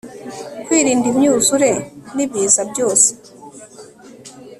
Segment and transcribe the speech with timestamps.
[0.65, 1.71] kwirinda imyuzure
[2.15, 3.09] nibiza byose